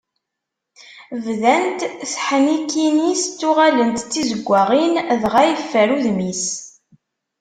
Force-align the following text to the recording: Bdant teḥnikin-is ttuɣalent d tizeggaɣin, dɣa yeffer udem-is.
Bdant 1.23 1.79
teḥnikin-is 2.11 3.23
ttuɣalent 3.27 4.05
d 4.05 4.07
tizeggaɣin, 4.11 4.93
dɣa 5.21 5.41
yeffer 5.47 5.87
udem-is. 5.97 6.45